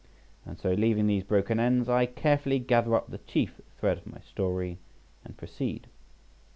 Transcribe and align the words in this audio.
And 0.47 0.57
so 0.57 0.71
leaving 0.71 1.05
these 1.05 1.23
broken 1.23 1.59
ends, 1.59 1.87
I 1.87 2.07
carefully 2.07 2.57
gather 2.57 2.95
up 2.95 3.11
the 3.11 3.19
chief 3.19 3.61
thread 3.77 3.99
of 3.99 4.07
my 4.07 4.19
story, 4.21 4.79
and 5.23 5.37
proceed. 5.37 5.85